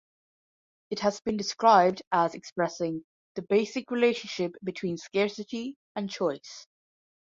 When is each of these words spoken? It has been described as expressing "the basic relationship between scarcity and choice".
It 0.89 1.01
has 1.01 1.21
been 1.21 1.37
described 1.37 2.01
as 2.11 2.33
expressing 2.33 3.05
"the 3.35 3.43
basic 3.43 3.91
relationship 3.91 4.55
between 4.63 4.97
scarcity 4.97 5.77
and 5.95 6.09
choice". 6.09 6.65